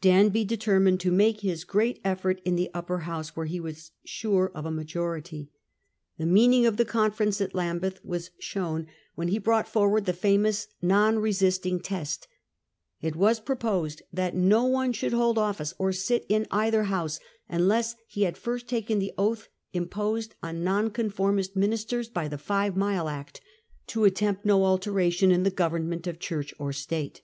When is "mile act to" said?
22.76-24.04